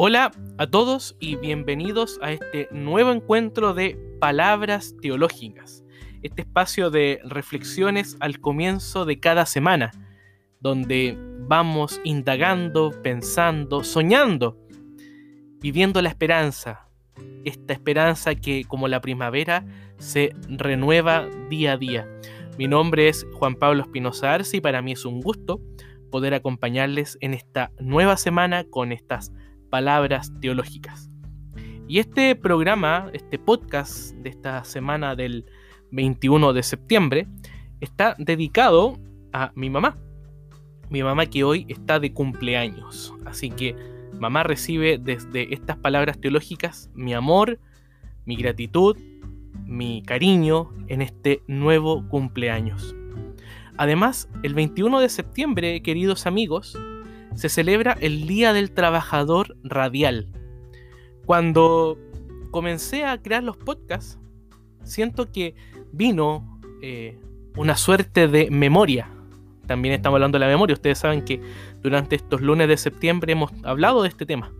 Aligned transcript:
Hola 0.00 0.30
a 0.58 0.68
todos 0.68 1.16
y 1.18 1.34
bienvenidos 1.34 2.20
a 2.22 2.30
este 2.30 2.68
nuevo 2.70 3.10
encuentro 3.10 3.74
de 3.74 3.98
Palabras 4.20 4.94
Teológicas, 5.02 5.82
este 6.22 6.42
espacio 6.42 6.90
de 6.90 7.20
reflexiones 7.24 8.16
al 8.20 8.38
comienzo 8.38 9.06
de 9.06 9.18
cada 9.18 9.44
semana, 9.44 9.90
donde 10.60 11.18
vamos 11.48 12.00
indagando, 12.04 12.92
pensando, 13.02 13.82
soñando, 13.82 14.56
viviendo 15.60 16.00
la 16.00 16.10
esperanza, 16.10 16.86
esta 17.44 17.72
esperanza 17.72 18.36
que 18.36 18.66
como 18.68 18.86
la 18.86 19.00
primavera 19.00 19.66
se 19.98 20.32
renueva 20.48 21.26
día 21.50 21.72
a 21.72 21.76
día. 21.76 22.08
Mi 22.56 22.68
nombre 22.68 23.08
es 23.08 23.26
Juan 23.34 23.56
Pablo 23.56 23.82
Espinosa 23.82 24.32
Arce 24.32 24.58
y 24.58 24.60
para 24.60 24.80
mí 24.80 24.92
es 24.92 25.04
un 25.04 25.20
gusto 25.20 25.60
poder 26.12 26.34
acompañarles 26.34 27.18
en 27.20 27.34
esta 27.34 27.72
nueva 27.80 28.16
semana 28.16 28.62
con 28.62 28.92
estas 28.92 29.32
palabras 29.70 30.32
teológicas. 30.40 31.10
Y 31.86 31.98
este 31.98 32.34
programa, 32.36 33.10
este 33.12 33.38
podcast 33.38 34.14
de 34.16 34.28
esta 34.28 34.62
semana 34.64 35.16
del 35.16 35.46
21 35.90 36.52
de 36.52 36.62
septiembre, 36.62 37.26
está 37.80 38.14
dedicado 38.18 38.98
a 39.32 39.52
mi 39.54 39.70
mamá. 39.70 39.96
Mi 40.90 41.02
mamá 41.02 41.26
que 41.26 41.44
hoy 41.44 41.66
está 41.68 41.98
de 42.00 42.12
cumpleaños. 42.12 43.14
Así 43.24 43.50
que 43.50 43.74
mamá 44.18 44.42
recibe 44.42 44.98
desde 44.98 45.52
estas 45.54 45.76
palabras 45.76 46.20
teológicas 46.20 46.90
mi 46.94 47.14
amor, 47.14 47.58
mi 48.24 48.36
gratitud, 48.36 48.96
mi 49.64 50.02
cariño 50.02 50.70
en 50.88 51.02
este 51.02 51.42
nuevo 51.46 52.06
cumpleaños. 52.08 52.94
Además, 53.76 54.28
el 54.42 54.54
21 54.54 55.00
de 55.00 55.08
septiembre, 55.08 55.82
queridos 55.82 56.26
amigos, 56.26 56.76
se 57.38 57.48
celebra 57.48 57.96
el 58.00 58.26
Día 58.26 58.52
del 58.52 58.72
Trabajador 58.72 59.56
Radial. 59.62 60.26
Cuando 61.24 61.96
comencé 62.50 63.04
a 63.04 63.22
crear 63.22 63.44
los 63.44 63.56
podcasts, 63.56 64.18
siento 64.82 65.30
que 65.30 65.54
vino 65.92 66.60
eh, 66.82 67.16
una 67.56 67.76
suerte 67.76 68.26
de 68.26 68.50
memoria. 68.50 69.08
También 69.68 69.94
estamos 69.94 70.16
hablando 70.16 70.36
de 70.36 70.46
la 70.46 70.50
memoria. 70.50 70.74
Ustedes 70.74 70.98
saben 70.98 71.24
que 71.24 71.40
durante 71.80 72.16
estos 72.16 72.40
lunes 72.40 72.66
de 72.66 72.76
septiembre 72.76 73.34
hemos 73.34 73.52
hablado 73.62 74.02
de 74.02 74.08
este 74.08 74.26
tema. 74.26 74.52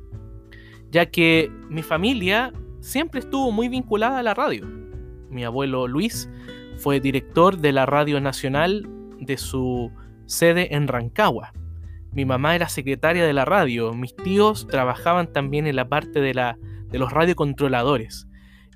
Ya 0.92 1.06
que 1.06 1.50
mi 1.68 1.82
familia 1.82 2.52
siempre 2.78 3.18
estuvo 3.18 3.50
muy 3.50 3.68
vinculada 3.68 4.20
a 4.20 4.22
la 4.22 4.34
radio. 4.34 4.64
Mi 5.30 5.44
abuelo 5.44 5.88
Luis 5.88 6.30
fue 6.76 7.00
director 7.00 7.58
de 7.58 7.72
la 7.72 7.86
Radio 7.86 8.20
Nacional 8.20 8.88
de 9.18 9.36
su 9.36 9.90
sede 10.26 10.76
en 10.76 10.86
Rancagua. 10.86 11.52
Mi 12.12 12.24
mamá 12.24 12.54
era 12.54 12.68
secretaria 12.68 13.26
de 13.26 13.32
la 13.32 13.44
radio, 13.44 13.92
mis 13.92 14.16
tíos 14.16 14.66
trabajaban 14.66 15.32
también 15.32 15.66
en 15.66 15.76
la 15.76 15.88
parte 15.88 16.20
de, 16.20 16.34
la, 16.34 16.58
de 16.90 16.98
los 16.98 17.12
radiocontroladores. 17.12 18.26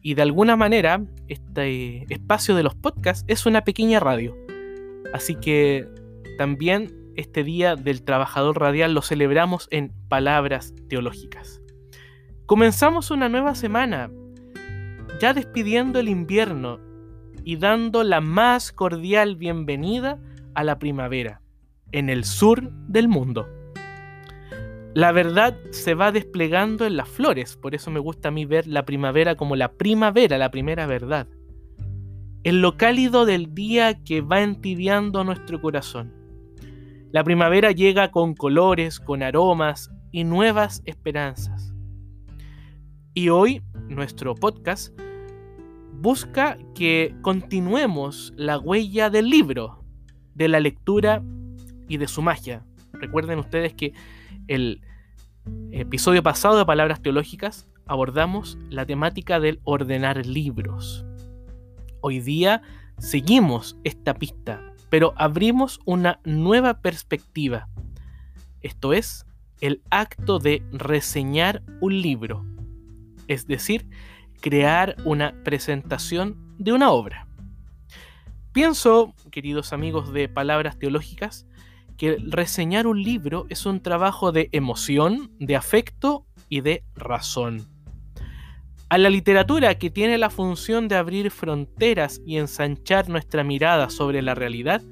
Y 0.03 0.15
de 0.15 0.23
alguna 0.23 0.57
manera, 0.57 1.05
este 1.29 2.13
espacio 2.13 2.55
de 2.55 2.63
los 2.63 2.75
podcasts 2.75 3.25
es 3.29 3.47
una 3.47 3.63
pequeña 3.63 4.01
radio. 4.01 4.37
Así 5.15 5.35
que 5.37 5.89
también 6.39 6.95
este 7.17 7.45
Día 7.45 7.77
del 7.77 8.03
Trabajador 8.03 8.59
Radial 8.59 8.95
lo 8.95 9.03
celebramos 9.03 9.69
en 9.71 9.93
palabras 10.09 10.75
teológicas. 10.89 11.61
Comenzamos 12.47 13.11
una 13.11 13.29
nueva 13.29 13.55
semana, 13.55 14.11
ya 15.21 15.35
despidiendo 15.35 16.01
el 16.01 16.09
invierno 16.09 16.81
y 17.45 17.57
dando 17.57 18.03
la 18.03 18.21
más 18.21 18.73
cordial 18.73 19.37
bienvenida 19.37 20.21
a 20.55 20.65
la 20.65 20.79
primavera 20.79 21.42
en 21.93 22.09
el 22.09 22.25
sur 22.25 22.71
del 22.89 23.09
mundo. 23.09 23.47
La 24.95 25.13
verdad 25.13 25.57
se 25.71 25.95
va 25.95 26.13
desplegando 26.13 26.85
en 26.85 26.97
las 26.97 27.09
flores, 27.09 27.57
por 27.57 27.75
eso 27.75 27.91
me 27.91 28.01
gusta 28.01 28.29
a 28.29 28.31
mí 28.31 28.45
ver 28.45 28.67
la 28.67 28.85
primavera 28.85 29.37
como 29.37 29.57
la 29.57 29.73
primavera, 29.73 30.37
la 30.37 30.51
primera 30.51 30.87
verdad. 30.87 31.29
En 32.45 32.61
lo 32.61 32.77
cálido 32.77 33.25
del 33.25 33.55
día 33.55 34.03
que 34.03 34.21
va 34.21 34.43
entibiando 34.43 35.25
nuestro 35.25 35.63
corazón. 35.63 36.13
La 37.11 37.25
primavera 37.25 37.73
llega 37.73 38.11
con 38.11 38.35
colores, 38.35 38.99
con 38.99 39.23
aromas 39.23 39.91
y 40.11 40.25
nuevas 40.25 40.83
esperanzas. 40.85 41.73
Y 43.15 43.29
hoy 43.29 43.63
nuestro 43.89 44.35
podcast 44.35 44.99
busca 45.93 46.59
que 46.75 47.15
continuemos 47.23 48.33
la 48.37 48.59
huella 48.59 49.09
del 49.09 49.31
libro, 49.31 49.85
de 50.35 50.49
la 50.49 50.61
lectura 50.61 51.23
y 51.93 51.99
de 51.99 52.09
su 52.09 52.23
magia. 52.23 52.65
Recuerden 52.95 53.39
ustedes 53.39 53.75
que 53.75 53.93
el 54.49 54.81
episodio 55.73 56.23
pasado 56.23 56.57
de 56.57 56.65
Palabras 56.65 57.03
Teológicas 57.03 57.69
abordamos 57.87 58.57
la 58.71 58.87
temática 58.87 59.41
del 59.41 59.61
ordenar 59.65 60.25
libros. 60.25 61.05
Hoy 62.01 62.21
día 62.21 62.63
seguimos 62.99 63.77
esta 63.85 64.15
pista, 64.15 64.63
pero 64.89 65.13
abrimos 65.17 65.81
una 65.85 66.19
nueva 66.25 66.81
perspectiva. 66.81 67.69
Esto 68.63 68.95
es 68.95 69.27
el 69.61 69.83
acto 69.91 70.39
de 70.39 70.63
reseñar 70.73 71.63
un 71.83 72.01
libro, 72.01 72.47
es 73.29 73.47
decir, 73.47 73.87
crear 74.41 74.97
una 75.05 75.35
presentación 75.45 76.57
de 76.57 76.73
una 76.73 76.91
obra. 76.91 77.29
Pienso, 78.53 79.15
queridos 79.31 79.75
amigos 79.75 80.11
de 80.15 80.31
Palabras 80.31 80.79
Teológicas, 80.79 81.47
que 81.97 82.17
reseñar 82.21 82.87
un 82.87 83.03
libro 83.03 83.47
es 83.49 83.67
un 83.67 83.81
trabajo 83.81 84.33
de 84.33 84.49
emoción, 84.53 85.31
de 85.39 85.57
afecto 85.57 86.27
y 86.49 86.61
de 86.61 86.85
razón. 86.95 87.67
A 88.89 88.99
la 88.99 89.09
literatura 89.09 89.79
que 89.79 89.89
tiene 89.89 90.19
la 90.19 90.29
función 90.29 90.87
de 90.87 90.97
abrir 90.97 91.31
fronteras 91.31 92.21
y 92.27 92.37
ensanchar 92.37 93.09
nuestra 93.09 93.43
mirada 93.43 93.89
sobre 93.89 94.21
la 94.21 94.35
realidad, 94.35 94.83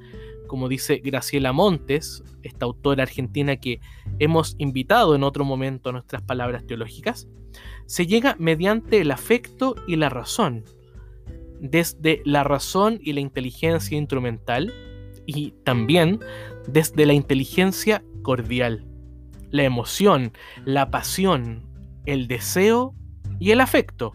como 0.46 0.68
dice 0.68 1.02
Graciela 1.04 1.52
Montes, 1.52 2.24
esta 2.42 2.64
autora 2.64 3.02
argentina 3.02 3.56
que 3.56 3.80
hemos 4.18 4.56
invitado 4.58 5.14
en 5.14 5.22
otro 5.22 5.44
momento 5.44 5.90
a 5.90 5.92
nuestras 5.92 6.22
palabras 6.22 6.66
teológicas, 6.66 7.28
se 7.86 8.06
llega 8.06 8.36
mediante 8.38 9.00
el 9.00 9.10
afecto 9.10 9.74
y 9.86 9.96
la 9.96 10.08
razón. 10.08 10.64
Desde 11.60 12.22
la 12.24 12.42
razón 12.42 13.00
y 13.02 13.12
la 13.12 13.20
inteligencia 13.20 13.98
instrumental, 13.98 14.72
y 15.32 15.52
también 15.64 16.18
desde 16.66 17.06
la 17.06 17.12
inteligencia 17.12 18.02
cordial, 18.22 18.84
la 19.50 19.62
emoción, 19.62 20.32
la 20.64 20.90
pasión, 20.90 21.66
el 22.04 22.26
deseo 22.26 22.94
y 23.38 23.52
el 23.52 23.60
afecto. 23.60 24.12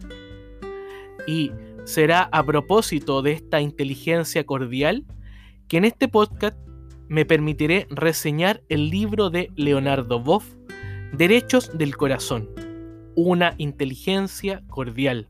Y 1.26 1.52
será 1.84 2.28
a 2.32 2.44
propósito 2.44 3.22
de 3.22 3.32
esta 3.32 3.62
inteligencia 3.62 4.44
cordial 4.44 5.04
que 5.68 5.78
en 5.78 5.86
este 5.86 6.06
podcast 6.06 6.56
me 7.08 7.24
permitiré 7.24 7.86
reseñar 7.88 8.62
el 8.68 8.90
libro 8.90 9.30
de 9.30 9.50
Leonardo 9.56 10.20
Boff, 10.20 10.44
Derechos 11.12 11.70
del 11.78 11.96
Corazón, 11.96 12.50
una 13.14 13.54
inteligencia 13.56 14.62
cordial, 14.68 15.28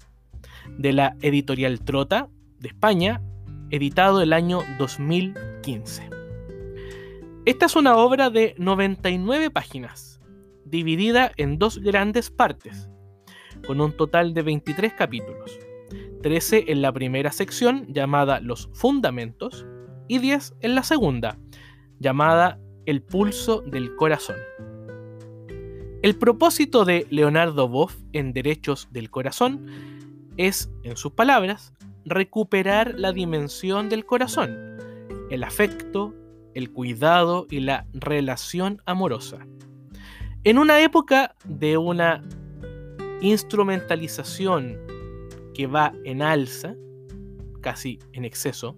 de 0.79 0.93
la 0.93 1.17
editorial 1.21 1.81
Trota 1.81 2.29
de 2.59 2.69
España, 2.69 3.23
editado 3.71 4.21
el 4.21 4.33
año 4.33 4.63
2015. 5.66 6.09
Esta 7.44 7.66
es 7.66 7.77
una 7.77 7.97
obra 7.97 8.31
de 8.31 8.54
99 8.59 9.50
páginas, 9.50 10.21
dividida 10.65 11.32
en 11.37 11.59
dos 11.59 11.78
grandes 11.78 12.31
partes, 12.31 12.88
con 13.66 13.81
un 13.81 13.97
total 13.97 14.34
de 14.34 14.43
23 14.43 14.93
capítulos, 14.94 15.59
13 16.22 16.65
en 16.69 16.82
la 16.82 16.93
primera 16.93 17.31
sección 17.31 17.87
llamada 17.93 18.41
Los 18.41 18.69
Fundamentos 18.72 19.66
y 20.09 20.18
10 20.18 20.54
en 20.60 20.74
la 20.74 20.83
segunda, 20.83 21.39
llamada 21.98 22.59
El 22.84 23.03
Pulso 23.03 23.60
del 23.60 23.95
Corazón. 23.97 24.36
El 26.03 26.16
propósito 26.16 26.84
de 26.84 27.07
Leonardo 27.10 27.69
Boff 27.69 27.97
en 28.12 28.33
Derechos 28.33 28.89
del 28.92 29.10
Corazón 29.10 29.66
es, 30.36 30.71
en 30.83 30.97
sus 30.97 31.12
palabras, 31.12 31.72
recuperar 32.04 32.95
la 32.97 33.12
dimensión 33.12 33.89
del 33.89 34.04
corazón, 34.04 34.77
el 35.31 35.45
afecto, 35.45 36.15
el 36.55 36.73
cuidado 36.73 37.47
y 37.51 37.61
la 37.61 37.87
relación 37.93 38.81
amorosa. 38.87 39.47
En 40.45 40.59
una 40.59 40.81
época 40.81 41.34
de 41.45 41.77
una 41.77 42.23
instrumentalización 43.21 44.78
que 45.55 45.67
va 45.67 45.93
en 46.05 46.23
alza, 46.23 46.75
casi 47.61 47.99
en 48.13 48.25
exceso, 48.25 48.77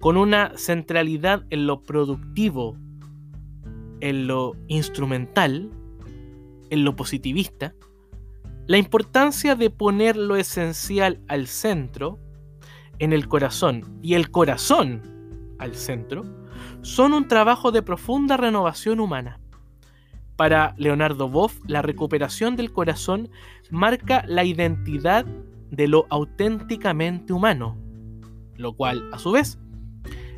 con 0.00 0.16
una 0.16 0.52
centralidad 0.56 1.44
en 1.50 1.66
lo 1.66 1.82
productivo, 1.82 2.76
en 4.00 4.26
lo 4.26 4.54
instrumental, 4.68 5.70
en 6.70 6.84
lo 6.84 6.94
positivista, 6.94 7.74
la 8.66 8.76
importancia 8.76 9.54
de 9.54 9.70
poner 9.70 10.16
lo 10.16 10.36
esencial 10.36 11.22
al 11.26 11.46
centro, 11.46 12.18
en 12.98 13.12
el 13.12 13.26
corazón, 13.26 13.98
y 14.02 14.14
el 14.14 14.30
corazón 14.30 15.17
al 15.58 15.74
centro, 15.74 16.24
son 16.82 17.12
un 17.12 17.28
trabajo 17.28 17.72
de 17.72 17.82
profunda 17.82 18.36
renovación 18.36 19.00
humana. 19.00 19.40
Para 20.36 20.74
Leonardo 20.76 21.28
Boff, 21.28 21.58
la 21.66 21.82
recuperación 21.82 22.54
del 22.56 22.72
corazón 22.72 23.30
marca 23.70 24.24
la 24.26 24.44
identidad 24.44 25.26
de 25.70 25.88
lo 25.88 26.06
auténticamente 26.10 27.32
humano, 27.32 27.76
lo 28.56 28.74
cual, 28.74 29.08
a 29.12 29.18
su 29.18 29.32
vez, 29.32 29.58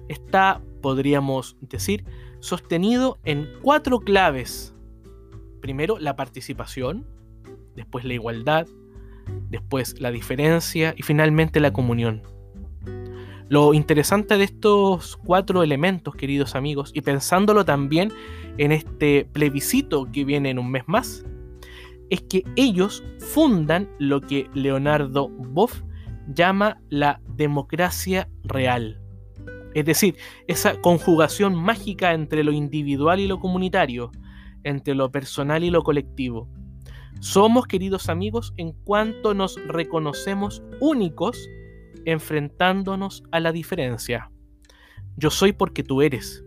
está, 0.09 0.63
podríamos 0.81 1.57
decir, 1.61 2.05
sostenido 2.41 3.19
en 3.25 3.49
cuatro 3.63 4.01
claves. 4.01 4.75
Primero, 5.61 5.99
la 5.99 6.17
participación, 6.17 7.07
después 7.77 8.05
la 8.05 8.15
igualdad, 8.15 8.67
después 9.51 10.01
la 10.01 10.11
diferencia 10.11 10.95
y 10.97 11.03
finalmente 11.03 11.61
la 11.61 11.73
comunión. 11.73 12.23
Lo 13.51 13.75
interesante 13.75 14.37
de 14.37 14.45
estos 14.45 15.17
cuatro 15.17 15.65
elementos, 15.65 16.15
queridos 16.15 16.55
amigos, 16.55 16.93
y 16.95 17.01
pensándolo 17.01 17.65
también 17.65 18.13
en 18.59 18.71
este 18.71 19.25
plebiscito 19.25 20.07
que 20.13 20.25
viene 20.25 20.51
en 20.51 20.61
un 20.61 20.71
mes 20.71 20.85
más, 20.87 21.27
es 22.11 22.23
que 22.23 22.45
ellos 22.55 23.03
fundan 23.19 23.91
lo 23.99 24.21
que 24.21 24.49
Leonardo 24.55 25.31
Boff 25.31 25.83
llama 26.33 26.81
la 26.91 27.21
democracia 27.35 28.29
real. 28.45 29.01
Es 29.75 29.85
decir, 29.85 30.15
esa 30.47 30.81
conjugación 30.81 31.57
mágica 31.57 32.15
entre 32.15 32.45
lo 32.45 32.53
individual 32.53 33.19
y 33.19 33.27
lo 33.27 33.41
comunitario, 33.41 34.13
entre 34.63 34.95
lo 34.95 35.11
personal 35.11 35.65
y 35.65 35.71
lo 35.71 35.83
colectivo. 35.83 36.49
Somos, 37.19 37.67
queridos 37.67 38.11
amigos, 38.11 38.55
en 38.59 38.75
cuanto 38.85 39.35
nos 39.35 39.57
reconocemos 39.67 40.63
únicos 40.79 41.49
enfrentándonos 42.05 43.23
a 43.31 43.41
la 43.41 43.53
diferencia. 43.53 44.31
Yo 45.17 45.31
soy 45.31 45.53
porque 45.53 45.83
tú 45.83 46.03
eres, 46.03 46.45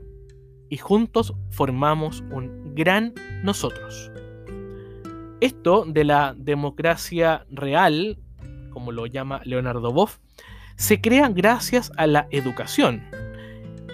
y 0.70 0.78
juntos 0.78 1.34
formamos 1.52 2.24
un 2.32 2.74
gran 2.74 3.14
nosotros. 3.44 4.12
Esto 5.42 5.86
de 5.86 6.04
la 6.04 6.34
democracia 6.36 7.46
real, 7.52 8.18
como 8.72 8.92
lo 8.92 9.06
llama 9.06 9.42
Leonardo 9.44 9.92
Boff, 9.92 10.18
se 10.76 11.02
crea 11.02 11.30
gracias 11.30 11.92
a 11.98 12.08
la 12.08 12.28
educación, 12.32 13.04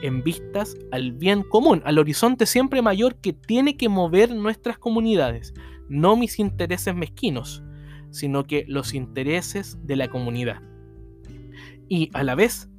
en 0.01 0.23
vistas 0.23 0.77
al 0.91 1.12
bien 1.12 1.44
común, 1.44 1.81
al 1.83 1.97
horizonte 1.97 2.45
siempre 2.45 2.81
mayor 2.81 3.15
que 3.15 3.33
tiene 3.33 3.75
que 3.75 3.89
mover 3.89 4.33
nuestras 4.33 4.77
comunidades, 4.77 5.53
no 5.89 6.15
mis 6.15 6.39
intereses 6.39 6.95
mezquinos, 6.95 7.63
sino 8.12 8.45
que 8.45 8.63
los 8.67 8.94
intereses 8.94 9.77
de 9.85 9.97
la 9.97 10.07
comunidad 10.07 10.69
y 11.89 12.09
a 12.13 12.24
la 12.24 12.36
vez, 12.36 12.69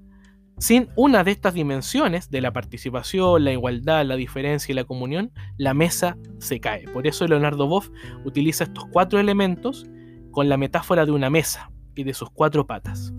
sin 0.59 0.89
una 0.95 1.25
de 1.25 1.33
estas 1.33 1.55
dimensiones 1.55 2.31
de 2.31 2.41
la 2.41 2.53
participación, 2.53 3.45
la 3.45 3.53
igualdad, 3.53 4.07
la 4.07 4.17
diferencia 4.17 4.73
y 4.73 4.77
la 4.77 4.85
comunión, 4.85 5.33
la 5.57 5.75
mesa 5.75 6.17
se 6.39 6.61
cae. 6.61 6.85
Por 6.89 7.07
eso 7.07 7.27
Leonardo 7.27 7.67
Boff 7.67 7.91
utiliza 8.25 8.65
estos 8.65 8.85
cuatro 8.93 9.19
elementos 9.19 9.87
con 10.31 10.49
la 10.49 10.57
metáfora 10.57 11.07
de 11.07 11.13
una 11.13 11.31
mesa 11.31 11.71
y 11.95 12.05
de 12.05 12.15
sus 12.15 12.31
cuatro 12.31 12.67
patas. 12.67 13.13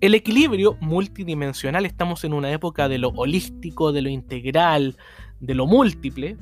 El 0.00 0.14
equilibrio 0.14 0.76
multidimensional, 0.80 1.86
estamos 1.86 2.24
en 2.24 2.34
una 2.34 2.52
época 2.52 2.88
de 2.88 2.98
lo 2.98 3.08
holístico, 3.08 3.90
de 3.92 4.02
lo 4.02 4.10
integral, 4.10 4.96
de 5.40 5.54
lo 5.54 5.66
múltiple, 5.66 6.36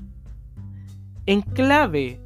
en 1.26 1.42
clave 1.42 2.20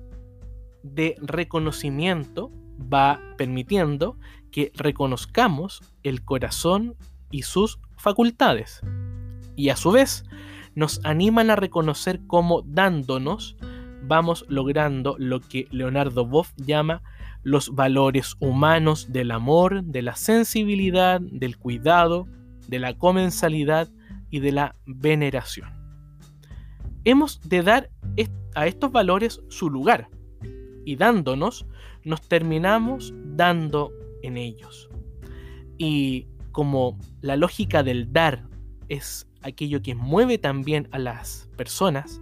de 0.82 1.16
reconocimiento 1.20 2.50
va 2.92 3.20
permitiendo 3.36 4.18
que 4.50 4.72
reconozcamos 4.74 5.82
el 6.02 6.24
corazón 6.24 6.96
y 7.30 7.42
sus 7.42 7.78
facultades. 7.96 8.80
Y 9.56 9.70
a 9.70 9.76
su 9.76 9.90
vez 9.90 10.24
nos 10.74 11.00
animan 11.04 11.50
a 11.50 11.56
reconocer 11.56 12.20
cómo 12.26 12.62
dándonos 12.62 13.56
vamos 14.02 14.44
logrando 14.48 15.16
lo 15.18 15.40
que 15.40 15.66
Leonardo 15.70 16.26
Boff 16.26 16.52
llama 16.56 17.02
los 17.42 17.74
valores 17.74 18.34
humanos 18.40 19.12
del 19.12 19.30
amor, 19.30 19.84
de 19.84 20.02
la 20.02 20.16
sensibilidad, 20.16 21.20
del 21.20 21.58
cuidado, 21.58 22.26
de 22.68 22.78
la 22.78 22.94
comensalidad 22.98 23.88
y 24.30 24.40
de 24.40 24.52
la 24.52 24.76
veneración. 24.84 25.70
Hemos 27.04 27.40
de 27.48 27.62
dar 27.62 27.90
a 28.54 28.66
estos 28.66 28.90
valores 28.90 29.40
su 29.48 29.70
lugar 29.70 30.08
y 30.84 30.96
dándonos 30.96 31.66
nos 32.04 32.22
terminamos 32.22 33.12
dando 33.24 33.92
en 34.22 34.36
ellos. 34.36 34.88
Y 35.78 36.26
como 36.52 36.98
la 37.20 37.36
lógica 37.36 37.82
del 37.82 38.12
dar 38.12 38.48
es 38.88 39.26
aquello 39.42 39.82
que 39.82 39.94
mueve 39.94 40.38
también 40.38 40.88
a 40.92 40.98
las 40.98 41.48
personas, 41.56 42.20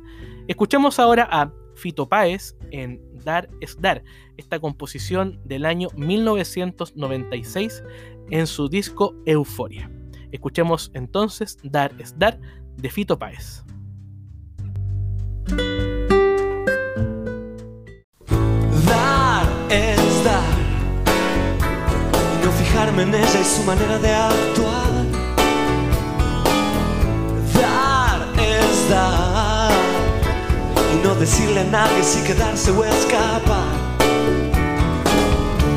escuchemos 0.49 0.99
ahora 0.99 1.29
a 1.31 1.53
Fito 1.75 2.09
Páez 2.09 2.57
en 2.71 3.01
Dar 3.25 3.49
es 3.61 3.81
Dar, 3.81 4.03
esta 4.37 4.59
composición 4.59 5.41
del 5.45 5.65
año 5.65 5.89
1996 5.97 7.83
en 8.31 8.47
su 8.47 8.69
disco 8.69 9.15
Euforia. 9.27 9.91
Escuchemos 10.33 10.91
entonces 10.95 11.59
Dar 11.63 11.95
es 11.99 12.19
Dar 12.19 12.41
de 12.77 12.91
Fito 12.91 13.19
Páez. 13.19 13.65
En 22.83 23.15
ella 23.15 23.41
y 23.41 23.45
su 23.45 23.63
manera 23.63 23.99
de 23.99 24.13
actuar. 24.13 24.93
Dar 27.55 28.27
es 28.37 28.91
dar 28.91 29.71
y 30.93 31.07
no 31.07 31.15
decirle 31.15 31.61
a 31.61 31.65
nadie 31.65 32.03
si 32.03 32.21
quedarse 32.25 32.73
o 32.73 32.85
escapar. 32.85 33.65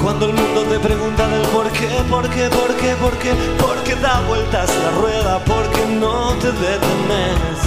Cuando 0.02 0.26
el 0.26 0.34
mundo 0.34 0.64
te 0.64 0.80
pregunta 0.80 1.28
del 1.28 1.48
por 1.50 1.70
qué, 1.72 1.88
por 2.10 2.28
qué, 2.30 2.50
por 2.50 2.76
qué, 2.76 2.96
por 2.96 3.14
qué, 3.20 3.34
por 3.60 3.78
qué 3.84 3.96
da 3.96 4.22
vueltas 4.28 4.70
la 4.84 4.92
rueda, 5.00 5.40
porque 5.46 5.86
no 6.00 6.34
te 6.42 6.52
detenes. 6.52 7.58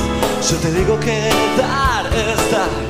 Yo 0.50 0.56
te 0.56 0.72
digo 0.72 0.98
que 0.98 1.30
dar 1.56 2.06
es 2.06 2.50
dar 2.50 2.89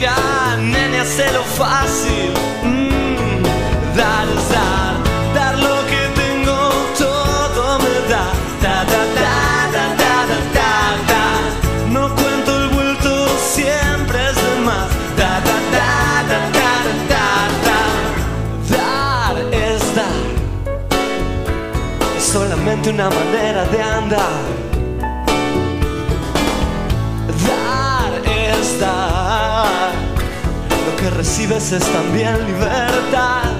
nene, 0.00 0.98
lo 1.32 1.42
fácil. 1.42 2.30
Mm, 2.62 3.42
dar 3.96 4.26
dar, 4.52 4.94
dar 5.34 5.58
lo 5.58 5.86
que 5.86 6.02
tengo, 6.14 6.70
todo 6.96 7.78
me 7.80 8.08
da. 8.08 8.24
Da, 8.62 8.84
da, 8.84 9.02
da, 9.18 9.34
da, 9.74 9.86
da, 10.02 10.14
da, 10.30 10.70
da, 11.10 11.24
No 11.90 12.14
cuento 12.14 12.56
el 12.62 12.68
vuelto, 12.68 13.28
siempre 13.38 14.18
es 14.30 14.36
de 14.36 14.60
más. 14.64 14.88
Da, 15.16 15.40
da, 15.40 15.56
da, 15.74 15.90
da, 16.30 16.40
da, 16.58 16.70
da, 17.12 17.26
da, 17.66 17.80
Dar 18.76 19.36
es 19.52 19.94
dar. 19.96 20.26
Es 22.16 22.24
solamente 22.24 22.90
una 22.90 23.10
manera 23.10 23.64
de 23.64 23.82
andar. 23.82 24.57
Que 31.00 31.10
recibes 31.10 31.72
es 31.72 31.84
también 31.92 32.34
libertad. 32.46 33.52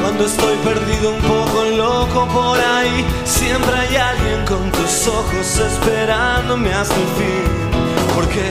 Cuando 0.00 0.24
estoy 0.26 0.56
perdido 0.58 1.14
un 1.14 1.20
poco 1.20 1.64
loco 1.64 2.28
por 2.28 2.58
ahí, 2.58 3.04
siempre 3.24 3.74
hay 3.74 3.96
alguien 3.96 4.44
con 4.46 4.70
tus 4.72 5.06
ojos 5.06 5.58
esperándome 5.58 6.72
hasta 6.72 6.94
el 6.94 7.08
fin. 7.18 8.14
Porque 8.14 8.50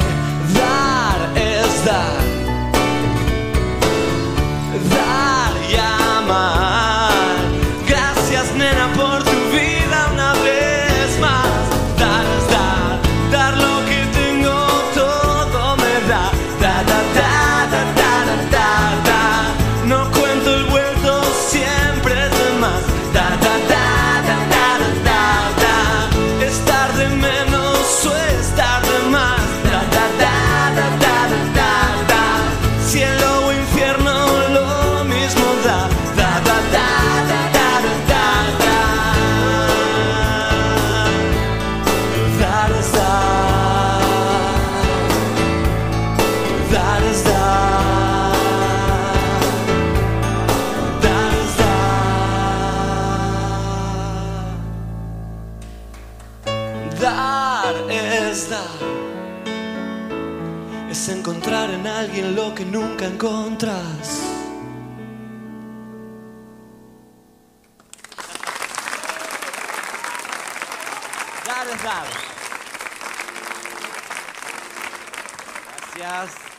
Gracias. 75.95 76.51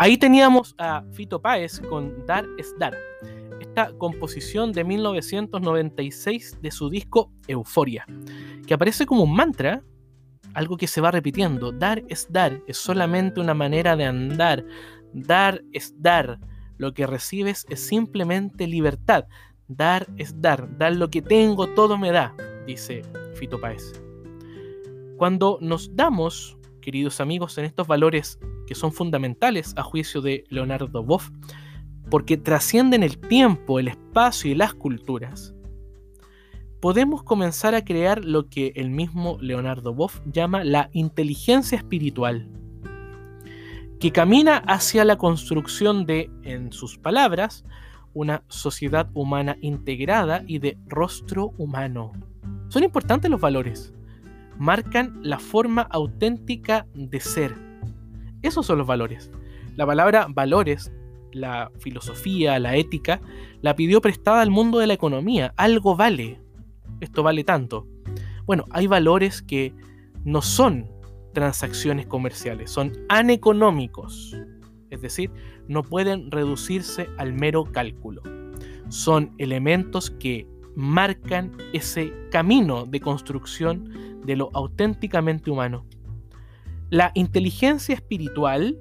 Ahí 0.00 0.16
teníamos 0.16 0.76
a 0.78 1.02
Fito 1.12 1.42
Páez 1.42 1.80
con 1.80 2.24
Dar 2.24 2.46
es 2.56 2.72
Dar, 2.78 2.96
esta 3.60 3.92
composición 3.98 4.70
de 4.70 4.84
1996 4.84 6.58
de 6.62 6.70
su 6.70 6.88
disco 6.88 7.32
Euforia, 7.48 8.06
que 8.64 8.74
aparece 8.74 9.06
como 9.06 9.24
un 9.24 9.34
mantra, 9.34 9.82
algo 10.58 10.76
que 10.76 10.88
se 10.88 11.00
va 11.00 11.12
repitiendo. 11.12 11.70
Dar 11.70 12.02
es 12.08 12.26
dar, 12.30 12.60
es 12.66 12.76
solamente 12.76 13.40
una 13.40 13.54
manera 13.54 13.94
de 13.94 14.06
andar. 14.06 14.64
Dar 15.12 15.62
es 15.72 15.94
dar, 16.02 16.40
lo 16.78 16.92
que 16.92 17.06
recibes 17.06 17.64
es 17.68 17.80
simplemente 17.80 18.66
libertad. 18.66 19.26
Dar 19.68 20.08
es 20.16 20.40
dar, 20.40 20.76
dar 20.76 20.96
lo 20.96 21.10
que 21.10 21.22
tengo, 21.22 21.68
todo 21.68 21.96
me 21.96 22.10
da, 22.10 22.34
dice 22.66 23.02
Fito 23.34 23.60
Páez. 23.60 24.02
Cuando 25.16 25.58
nos 25.60 25.94
damos, 25.94 26.58
queridos 26.80 27.20
amigos, 27.20 27.56
en 27.58 27.64
estos 27.64 27.86
valores 27.86 28.40
que 28.66 28.74
son 28.74 28.92
fundamentales 28.92 29.74
a 29.76 29.84
juicio 29.84 30.20
de 30.20 30.42
Leonardo 30.48 31.04
Boff, 31.04 31.30
porque 32.10 32.36
trascienden 32.36 33.04
el 33.04 33.18
tiempo, 33.18 33.78
el 33.78 33.88
espacio 33.88 34.50
y 34.50 34.56
las 34.56 34.74
culturas, 34.74 35.54
podemos 36.80 37.22
comenzar 37.22 37.74
a 37.74 37.84
crear 37.84 38.24
lo 38.24 38.48
que 38.48 38.72
el 38.76 38.90
mismo 38.90 39.38
Leonardo 39.40 39.94
Boff 39.94 40.20
llama 40.32 40.64
la 40.64 40.90
inteligencia 40.92 41.76
espiritual, 41.76 42.48
que 44.00 44.12
camina 44.12 44.58
hacia 44.58 45.04
la 45.04 45.16
construcción 45.16 46.06
de, 46.06 46.30
en 46.42 46.72
sus 46.72 46.98
palabras, 46.98 47.64
una 48.14 48.42
sociedad 48.48 49.10
humana 49.14 49.56
integrada 49.60 50.42
y 50.46 50.58
de 50.58 50.78
rostro 50.86 51.52
humano. 51.58 52.12
Son 52.68 52.84
importantes 52.84 53.30
los 53.30 53.40
valores, 53.40 53.92
marcan 54.56 55.18
la 55.22 55.38
forma 55.38 55.82
auténtica 55.82 56.86
de 56.94 57.20
ser 57.20 57.68
esos 58.42 58.66
son 58.66 58.78
los 58.78 58.86
valores. 58.86 59.30
La 59.76 59.86
palabra 59.86 60.26
valores, 60.28 60.92
la 61.32 61.70
filosofía, 61.78 62.58
la 62.58 62.76
ética, 62.76 63.20
la 63.62 63.74
pidió 63.74 64.00
prestada 64.00 64.40
al 64.40 64.50
mundo 64.50 64.78
de 64.78 64.86
la 64.86 64.94
economía. 64.94 65.52
Algo 65.56 65.96
vale. 65.96 66.40
Esto 67.00 67.22
vale 67.22 67.44
tanto. 67.44 67.86
Bueno, 68.46 68.64
hay 68.70 68.86
valores 68.86 69.42
que 69.42 69.74
no 70.24 70.42
son 70.42 70.90
transacciones 71.32 72.06
comerciales, 72.06 72.70
son 72.70 72.92
aneconómicos. 73.08 74.36
Es 74.90 75.02
decir, 75.02 75.30
no 75.68 75.82
pueden 75.82 76.30
reducirse 76.30 77.08
al 77.18 77.32
mero 77.32 77.64
cálculo. 77.64 78.22
Son 78.88 79.34
elementos 79.38 80.10
que 80.10 80.48
marcan 80.74 81.56
ese 81.72 82.12
camino 82.30 82.86
de 82.86 83.00
construcción 83.00 84.20
de 84.24 84.36
lo 84.36 84.50
auténticamente 84.54 85.50
humano. 85.50 85.86
La 86.90 87.10
inteligencia 87.14 87.94
espiritual 87.94 88.78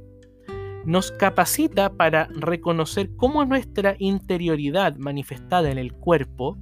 nos 0.85 1.11
capacita 1.11 1.91
para 1.93 2.27
reconocer 2.27 3.13
cómo 3.17 3.43
nuestra 3.43 3.97
interioridad 3.99 4.95
manifestada 4.95 5.69
en 5.69 5.77
el 5.77 5.91
cuerpo 5.91 6.57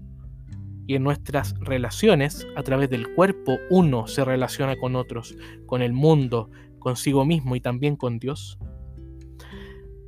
y 0.88 0.96
en 0.96 1.04
nuestras 1.04 1.56
relaciones, 1.60 2.48
a 2.56 2.64
través 2.64 2.90
del 2.90 3.14
cuerpo 3.14 3.58
uno 3.70 4.08
se 4.08 4.24
relaciona 4.24 4.76
con 4.76 4.96
otros, 4.96 5.36
con 5.66 5.82
el 5.82 5.94
mundo, 5.94 6.50
consigo 6.80 7.26
mismo 7.26 7.56
y 7.56 7.62
también 7.62 7.96
con 7.96 8.20
Dios, 8.20 8.60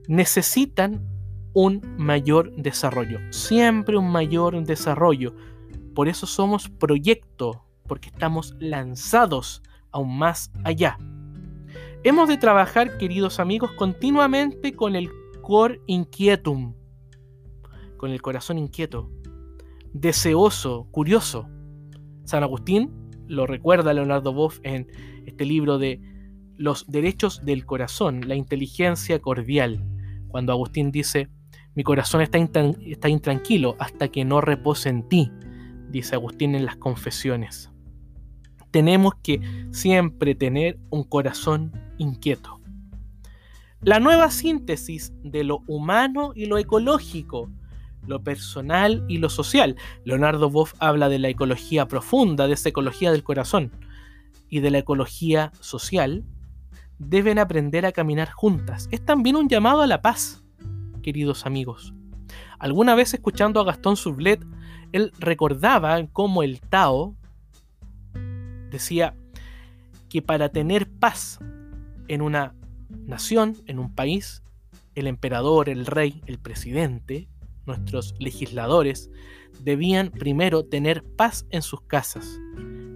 necesitan 0.07 1.05
un 1.53 1.81
mayor 1.97 2.55
desarrollo, 2.55 3.19
siempre 3.31 3.97
un 3.97 4.11
mayor 4.11 4.63
desarrollo. 4.63 5.35
Por 5.95 6.07
eso 6.07 6.27
somos 6.27 6.69
proyecto, 6.69 7.63
porque 7.87 8.09
estamos 8.09 8.55
lanzados 8.59 9.63
aún 9.91 10.17
más 10.17 10.51
allá. 10.63 10.99
Hemos 12.03 12.29
de 12.29 12.37
trabajar, 12.37 12.99
queridos 12.99 13.39
amigos, 13.39 13.71
continuamente 13.71 14.73
con 14.73 14.95
el 14.95 15.09
cor 15.41 15.81
inquietum, 15.87 16.75
con 17.97 18.11
el 18.11 18.21
corazón 18.21 18.59
inquieto, 18.59 19.09
deseoso, 19.99 20.87
curioso. 20.91 21.47
San 22.23 22.43
Agustín 22.43 22.91
lo 23.27 23.45
recuerda 23.45 23.93
Leonardo 23.93 24.33
Boff 24.33 24.59
en 24.63 24.87
este 25.25 25.45
libro 25.45 25.77
de 25.77 26.01
Los 26.55 26.87
derechos 26.87 27.43
del 27.45 27.65
corazón, 27.65 28.27
la 28.27 28.35
inteligencia 28.35 29.19
cordial, 29.19 29.83
cuando 30.27 30.51
Agustín 30.51 30.91
dice, 30.91 31.29
mi 31.75 31.83
corazón 31.83 32.21
está, 32.21 32.37
está 32.37 33.09
intranquilo 33.09 33.75
hasta 33.79 34.07
que 34.07 34.25
no 34.25 34.41
repose 34.41 34.89
en 34.89 35.07
ti, 35.07 35.31
dice 35.89 36.15
Agustín 36.15 36.55
en 36.55 36.65
las 36.65 36.77
confesiones 36.77 37.71
tenemos 38.71 39.15
que 39.23 39.41
siempre 39.71 40.35
tener 40.35 40.77
un 40.89 41.03
corazón 41.03 41.71
inquieto. 41.97 42.59
La 43.81 43.99
nueva 43.99 44.31
síntesis 44.31 45.13
de 45.23 45.43
lo 45.43 45.63
humano 45.67 46.31
y 46.35 46.45
lo 46.45 46.57
ecológico, 46.57 47.49
lo 48.05 48.23
personal 48.23 49.03
y 49.07 49.17
lo 49.17 49.29
social. 49.29 49.75
Leonardo 50.03 50.49
Boff 50.49 50.73
habla 50.79 51.09
de 51.09 51.19
la 51.19 51.29
ecología 51.29 51.87
profunda, 51.87 52.47
de 52.47 52.53
esa 52.53 52.69
ecología 52.69 53.11
del 53.11 53.23
corazón 53.23 53.71
y 54.49 54.59
de 54.59 54.71
la 54.71 54.79
ecología 54.79 55.51
social. 55.59 56.23
Deben 56.99 57.39
aprender 57.39 57.85
a 57.85 57.91
caminar 57.91 58.31
juntas. 58.31 58.87
Es 58.91 59.03
también 59.03 59.35
un 59.35 59.49
llamado 59.49 59.81
a 59.81 59.87
la 59.87 60.01
paz, 60.01 60.43
queridos 61.01 61.45
amigos. 61.45 61.93
Alguna 62.59 62.95
vez 62.95 63.13
escuchando 63.13 63.59
a 63.59 63.65
Gastón 63.65 63.97
Sublet, 63.97 64.43
él 64.91 65.11
recordaba 65.19 66.05
cómo 66.11 66.43
el 66.43 66.59
Tao, 66.59 67.15
decía 68.71 69.15
que 70.09 70.21
para 70.21 70.49
tener 70.49 70.89
paz 70.89 71.39
en 72.07 72.21
una 72.21 72.55
nación, 73.05 73.57
en 73.65 73.79
un 73.79 73.93
país, 73.93 74.43
el 74.95 75.07
emperador, 75.07 75.69
el 75.69 75.85
rey, 75.85 76.21
el 76.25 76.39
presidente, 76.39 77.27
nuestros 77.67 78.15
legisladores, 78.19 79.11
debían 79.63 80.11
primero 80.11 80.65
tener 80.65 81.03
paz 81.03 81.45
en 81.51 81.61
sus 81.61 81.81
casas. 81.81 82.39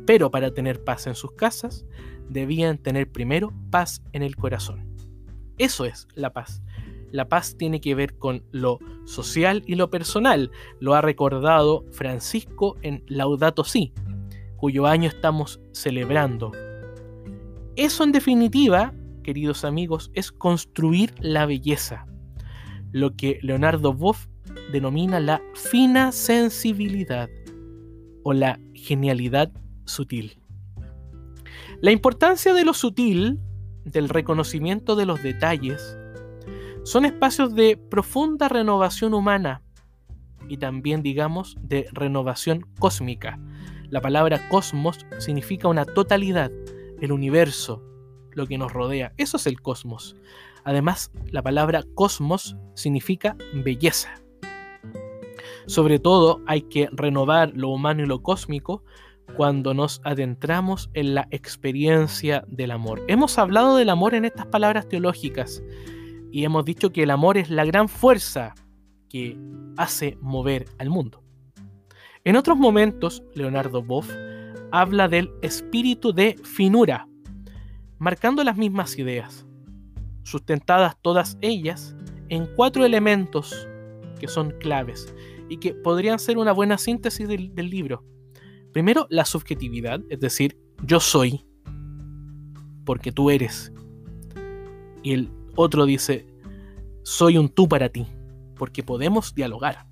Pero 0.06 0.32
para 0.32 0.54
tener 0.54 0.84
paz 0.84 1.08
en 1.08 1.16
sus 1.16 1.34
casas, 1.34 1.86
debían 2.30 2.78
tener 2.78 3.12
primero 3.12 3.54
paz 3.70 4.02
en 4.14 4.24
el 4.24 4.36
corazón. 4.36 4.88
Eso 5.58 5.86
es 5.86 6.08
la 6.16 6.34
paz. 6.34 6.64
La 7.12 7.28
paz 7.28 7.56
tiene 7.58 7.82
que 7.82 7.94
ver 7.94 8.18
con 8.18 8.44
lo 8.52 8.80
social 9.06 9.64
y 9.68 9.76
lo 9.76 9.90
personal. 9.90 10.50
Lo 10.80 10.96
ha 10.96 11.02
recordado 11.02 11.84
Francisco 11.92 12.78
en 12.82 13.04
Laudato 13.08 13.64
Si, 13.64 13.94
cuyo 14.56 14.88
año 14.88 15.10
estamos 15.10 15.60
celebrando. 15.74 16.52
Eso 17.76 18.04
en 18.04 18.12
definitiva, 18.12 18.94
queridos 19.24 19.66
amigos, 19.66 20.10
es 20.14 20.32
construir 20.32 21.14
la 21.20 21.46
belleza, 21.46 22.06
lo 22.92 23.16
que 23.16 23.40
Leonardo 23.42 23.94
Boff 23.94 24.28
denomina 24.72 25.20
la 25.20 25.42
fina 25.54 26.12
sensibilidad 26.12 27.30
o 28.24 28.34
la 28.34 28.60
genialidad 28.74 29.52
sutil. 29.86 30.40
La 31.82 31.92
importancia 31.92 32.54
de 32.54 32.66
lo 32.66 32.74
sutil, 32.74 33.40
del 33.86 34.10
reconocimiento 34.10 34.96
de 34.96 35.06
los 35.06 35.24
detalles, 35.24 35.98
son 36.84 37.06
espacios 37.06 37.54
de 37.56 37.78
profunda 37.78 38.48
renovación 38.48 39.14
humana 39.14 39.64
y 40.48 40.58
también, 40.58 41.02
digamos, 41.02 41.56
de 41.62 41.88
renovación 41.94 42.66
cósmica, 42.80 43.40
la 43.92 44.00
palabra 44.00 44.48
cosmos 44.48 45.06
significa 45.18 45.68
una 45.68 45.84
totalidad, 45.84 46.50
el 47.02 47.12
universo, 47.12 47.84
lo 48.32 48.48
que 48.48 48.58
nos 48.58 48.72
rodea. 48.72 49.14
Eso 49.18 49.36
es 49.36 49.48
el 49.48 49.62
cosmos. 49.62 50.16
Además, 50.64 51.12
la 51.26 51.42
palabra 51.42 51.84
cosmos 51.94 52.56
significa 52.74 53.36
belleza. 53.54 54.22
Sobre 55.68 56.00
todo 56.00 56.42
hay 56.48 56.64
que 56.64 56.90
renovar 56.92 57.52
lo 57.56 57.70
humano 57.70 58.04
y 58.04 58.08
lo 58.08 58.22
cósmico 58.22 58.84
cuando 59.36 59.74
nos 59.74 60.02
adentramos 60.04 60.90
en 60.94 61.16
la 61.16 61.28
experiencia 61.32 62.44
del 62.48 62.72
amor. 62.72 63.02
Hemos 63.08 63.38
hablado 63.38 63.78
del 63.78 63.90
amor 63.90 64.14
en 64.14 64.26
estas 64.26 64.48
palabras 64.48 64.88
teológicas 64.88 65.64
y 66.32 66.44
hemos 66.44 66.66
dicho 66.66 66.92
que 66.92 67.04
el 67.04 67.12
amor 67.12 67.38
es 67.38 67.50
la 67.50 67.66
gran 67.66 67.90
fuerza 67.90 68.56
que 69.10 69.38
hace 69.78 70.18
mover 70.22 70.66
al 70.80 70.90
mundo. 70.90 71.24
En 72.24 72.36
otros 72.36 72.58
momentos, 72.58 73.24
Leonardo 73.34 73.82
Boff 73.82 74.10
habla 74.72 75.08
del 75.08 75.32
espíritu 75.42 76.14
de 76.14 76.36
finura, 76.44 77.08
marcando 77.98 78.44
las 78.44 78.58
mismas 78.58 78.98
ideas, 78.98 79.46
sustentadas 80.24 80.98
todas 81.02 81.38
ellas 81.42 81.96
en 82.30 82.48
cuatro 82.56 82.86
elementos 82.86 83.68
que 84.20 84.28
son 84.28 84.52
claves 84.60 85.14
y 85.52 85.58
que 85.58 85.74
podrían 85.74 86.18
ser 86.18 86.38
una 86.38 86.54
buena 86.54 86.78
síntesis 86.78 87.28
del, 87.28 87.54
del 87.54 87.70
libro. 87.70 88.06
Primero, 88.72 89.06
la 89.10 89.26
subjetividad, 89.26 90.00
es 90.10 90.22
decir, 90.22 90.58
yo 90.86 91.02
soy 91.02 91.46
porque 92.86 93.12
tú 93.12 93.30
eres. 93.30 93.74
Y 95.04 95.12
el 95.12 95.30
otro 95.58 95.86
dice, 95.86 96.26
soy 97.04 97.38
un 97.38 97.50
tú 97.50 97.68
para 97.68 97.90
ti, 97.90 98.08
porque 98.56 98.82
podemos 98.82 99.36
dialogar. 99.36 99.88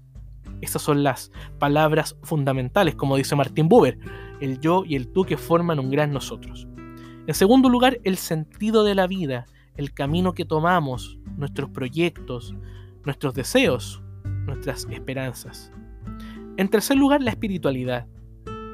Estas 0.61 0.81
son 0.81 1.03
las 1.03 1.29
palabras 1.59 2.15
fundamentales, 2.23 2.95
como 2.95 3.17
dice 3.17 3.35
Martin 3.35 3.67
Buber, 3.67 3.99
el 4.39 4.61
yo 4.61 4.85
y 4.85 4.95
el 4.95 5.09
tú 5.11 5.25
que 5.25 5.35
forman 5.35 5.79
un 5.79 5.91
gran 5.91 6.13
nosotros. 6.13 6.69
En 7.27 7.33
segundo 7.33 7.67
lugar, 7.67 7.99
el 8.05 8.15
sentido 8.15 8.85
de 8.85 8.95
la 8.95 9.07
vida, 9.07 9.45
el 9.75 9.93
camino 9.93 10.33
que 10.33 10.45
tomamos, 10.45 11.19
nuestros 11.35 11.69
proyectos, 11.69 12.55
nuestros 13.03 13.33
deseos, 13.33 14.01
nuestras 14.49 14.87
esperanzas. 14.91 15.71
En 16.57 16.67
tercer 16.67 16.97
lugar, 16.97 17.21
la 17.21 17.31
espiritualidad, 17.31 18.07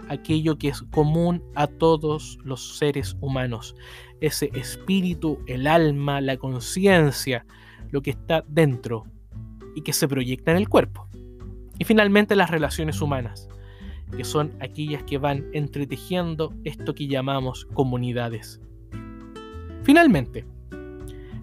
aquello 0.10 0.58
que 0.58 0.70
es 0.70 0.82
común 0.92 1.44
a 1.56 1.68
todos 1.68 2.38
los 2.44 2.78
seres 2.78 3.16
humanos, 3.22 3.76
ese 4.22 4.50
espíritu, 4.54 5.40
el 5.48 5.68
alma, 5.68 6.22
la 6.22 6.38
conciencia, 6.38 7.46
lo 7.92 8.02
que 8.02 8.12
está 8.12 8.44
dentro 8.48 9.06
y 9.76 9.82
que 9.82 9.94
se 9.94 10.08
proyecta 10.08 10.52
en 10.52 10.58
el 10.58 10.70
cuerpo. 10.70 11.08
Y 11.78 11.84
finalmente 11.84 12.36
las 12.36 12.50
relaciones 12.50 13.02
humanas, 13.02 13.48
que 14.16 14.24
son 14.24 14.54
aquellas 14.62 15.04
que 15.04 15.18
van 15.18 15.46
entretejiendo 15.54 16.54
esto 16.64 16.96
que 16.96 17.08
llamamos 17.08 17.66
comunidades. 17.74 18.62
Finalmente, 19.84 20.46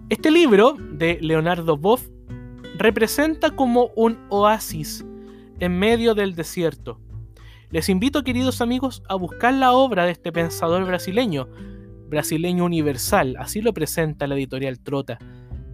este 0.09 0.31
libro 0.31 0.75
de 0.91 1.19
Leonardo 1.21 1.77
Boff 1.77 2.09
representa 2.77 3.51
como 3.51 3.91
un 3.95 4.17
oasis 4.29 5.05
en 5.59 5.77
medio 5.77 6.15
del 6.15 6.35
desierto. 6.35 6.99
Les 7.69 7.89
invito, 7.89 8.23
queridos 8.23 8.61
amigos, 8.61 9.03
a 9.09 9.15
buscar 9.15 9.53
la 9.53 9.71
obra 9.71 10.05
de 10.05 10.11
este 10.11 10.31
pensador 10.31 10.85
brasileño, 10.85 11.47
brasileño 12.07 12.65
universal, 12.65 13.35
así 13.39 13.61
lo 13.61 13.73
presenta 13.73 14.27
la 14.27 14.35
editorial 14.35 14.79
Trota. 14.79 15.17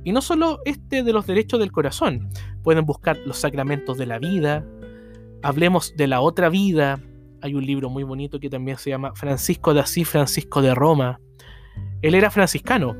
Y 0.03 0.13
no 0.13 0.21
solo 0.21 0.59
este 0.65 1.03
de 1.03 1.11
los 1.11 1.27
derechos 1.27 1.59
del 1.59 1.71
corazón, 1.71 2.29
pueden 2.63 2.85
buscar 2.85 3.17
los 3.25 3.37
sacramentos 3.37 3.97
de 3.97 4.05
la 4.05 4.17
vida, 4.17 4.65
hablemos 5.41 5.93
de 5.97 6.07
la 6.07 6.21
otra 6.21 6.49
vida, 6.49 7.01
hay 7.41 7.53
un 7.53 7.65
libro 7.65 7.89
muy 7.89 8.03
bonito 8.03 8.39
que 8.39 8.49
también 8.49 8.77
se 8.77 8.89
llama 8.89 9.13
Francisco 9.15 9.73
de 9.73 9.81
Asís, 9.81 10.07
Francisco 10.07 10.61
de 10.61 10.73
Roma. 10.75 11.19
Él 12.01 12.15
era 12.15 12.31
franciscano, 12.31 12.95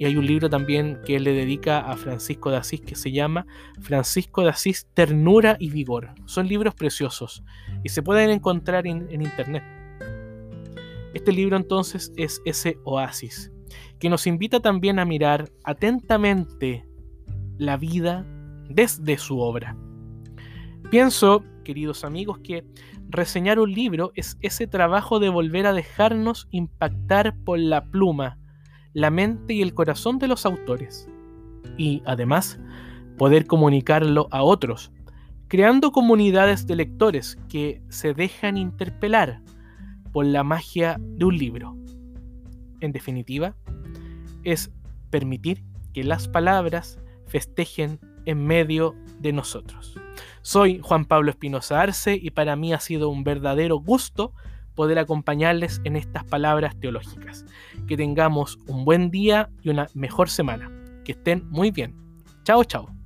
y 0.00 0.06
hay 0.06 0.16
un 0.16 0.26
libro 0.26 0.48
también 0.48 0.98
que 1.04 1.20
le 1.20 1.34
dedica 1.34 1.80
a 1.80 1.94
Francisco 1.94 2.50
de 2.50 2.56
Asís 2.56 2.80
que 2.80 2.94
se 2.94 3.12
llama 3.12 3.46
Francisco 3.82 4.42
de 4.42 4.48
Asís, 4.48 4.88
Ternura 4.94 5.58
y 5.60 5.68
Vigor. 5.68 6.14
Son 6.24 6.48
libros 6.48 6.74
preciosos 6.74 7.44
y 7.84 7.90
se 7.90 8.02
pueden 8.02 8.30
encontrar 8.30 8.86
en, 8.86 9.06
en 9.10 9.20
internet. 9.20 9.62
Este 11.12 11.32
libro 11.32 11.58
entonces 11.58 12.14
es 12.16 12.40
ese 12.46 12.78
oasis 12.84 13.52
que 13.98 14.08
nos 14.08 14.26
invita 14.26 14.60
también 14.60 14.98
a 14.98 15.04
mirar 15.04 15.50
atentamente 15.64 16.86
la 17.58 17.76
vida 17.76 18.24
desde 18.70 19.18
su 19.18 19.38
obra. 19.38 19.76
Pienso, 20.90 21.44
queridos 21.62 22.04
amigos, 22.04 22.38
que 22.42 22.64
reseñar 23.10 23.58
un 23.58 23.70
libro 23.70 24.12
es 24.14 24.38
ese 24.40 24.66
trabajo 24.66 25.20
de 25.20 25.28
volver 25.28 25.66
a 25.66 25.74
dejarnos 25.74 26.48
impactar 26.52 27.36
por 27.44 27.58
la 27.58 27.84
pluma, 27.84 28.38
la 28.92 29.10
mente 29.10 29.54
y 29.54 29.62
el 29.62 29.74
corazón 29.74 30.18
de 30.18 30.28
los 30.28 30.46
autores. 30.46 31.08
Y 31.76 32.02
además, 32.04 32.58
poder 33.16 33.46
comunicarlo 33.46 34.28
a 34.30 34.42
otros, 34.42 34.92
creando 35.48 35.92
comunidades 35.92 36.66
de 36.66 36.76
lectores 36.76 37.38
que 37.48 37.82
se 37.88 38.14
dejan 38.14 38.56
interpelar 38.56 39.42
por 40.12 40.24
la 40.24 40.42
magia 40.42 40.96
de 41.00 41.24
un 41.24 41.36
libro. 41.36 41.76
En 42.80 42.92
definitiva, 42.92 43.54
es 44.42 44.70
permitir 45.10 45.62
que 45.92 46.04
las 46.04 46.28
palabras 46.28 46.98
festejen 47.26 48.00
en 48.24 48.46
medio 48.46 48.94
de 49.20 49.32
nosotros. 49.32 49.94
Soy 50.42 50.80
Juan 50.82 51.04
Pablo 51.04 51.30
Espinosa 51.30 51.80
Arce 51.80 52.18
y 52.20 52.30
para 52.30 52.56
mí 52.56 52.72
ha 52.72 52.80
sido 52.80 53.08
un 53.10 53.24
verdadero 53.24 53.76
gusto 53.76 54.32
poder 54.74 54.98
acompañarles 54.98 55.80
en 55.84 55.96
estas 55.96 56.24
palabras 56.24 56.78
teológicas. 56.78 57.44
Que 57.86 57.96
tengamos 57.96 58.58
un 58.66 58.84
buen 58.84 59.10
día 59.10 59.50
y 59.62 59.70
una 59.70 59.88
mejor 59.94 60.30
semana. 60.30 60.70
Que 61.04 61.12
estén 61.12 61.48
muy 61.50 61.70
bien. 61.70 61.94
Chao, 62.44 62.64
chao. 62.64 62.99